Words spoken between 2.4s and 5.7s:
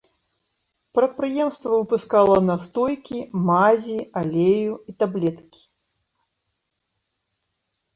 настойкі, мазі, алею і таблеткі.